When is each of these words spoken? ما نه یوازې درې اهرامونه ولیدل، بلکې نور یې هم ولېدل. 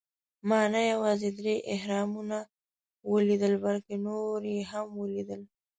ما 0.47 0.61
نه 0.73 0.81
یوازې 0.93 1.29
درې 1.39 1.55
اهرامونه 1.75 2.37
ولیدل، 3.11 3.53
بلکې 3.65 3.95
نور 4.07 4.39
یې 4.53 4.59
هم 4.71 4.87
ولېدل. 5.01 5.41